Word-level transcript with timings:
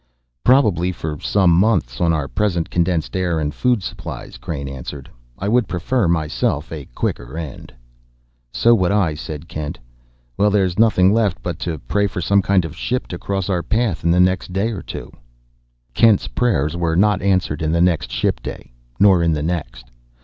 "Probably 0.43 0.91
for 0.91 1.19
some 1.19 1.51
months 1.51 2.01
on 2.01 2.11
our 2.11 2.27
present 2.27 2.71
condensed 2.71 3.15
air 3.15 3.39
and 3.39 3.53
food 3.53 3.83
supplies," 3.83 4.39
Crain 4.39 4.67
answered. 4.67 5.11
"I 5.37 5.47
would 5.47 5.67
prefer, 5.67 6.07
myself, 6.07 6.71
a 6.71 6.85
quicker 6.95 7.37
end." 7.37 7.71
"So 8.51 8.73
would 8.73 8.91
I," 8.91 9.13
said 9.13 9.47
Kent. 9.47 9.77
"Well, 10.37 10.49
there's 10.49 10.79
nothing 10.79 11.13
left 11.13 11.43
but 11.43 11.59
to 11.59 11.77
pray 11.77 12.07
for 12.07 12.19
some 12.19 12.41
kind 12.41 12.65
of 12.65 12.75
ship 12.75 13.05
to 13.09 13.19
cross 13.19 13.47
our 13.47 13.61
path 13.61 14.03
in 14.03 14.09
the 14.09 14.19
next 14.19 14.51
day 14.51 14.71
or 14.71 14.81
two." 14.81 15.11
Kent's 15.93 16.27
prayers 16.27 16.75
were 16.75 16.95
not 16.95 17.21
answered 17.21 17.61
in 17.61 17.71
the 17.71 17.79
next 17.79 18.09
ship 18.09 18.41
day, 18.41 18.71
nor 18.99 19.21
in 19.21 19.33
the 19.33 19.43
next. 19.43 19.91